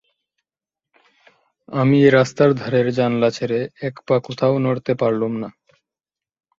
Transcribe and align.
আমি 1.69 1.97
এই 2.03 2.11
রাস্তার 2.11 2.49
ধারের 2.53 2.87
জানলা 2.91 3.29
ছেড়ে 3.31 3.59
এক 3.81 3.95
পা 4.07 4.15
কোথাও 4.19 4.53
নড়তে 4.59 4.93
পারলুম 4.95 5.33
না। 5.41 5.49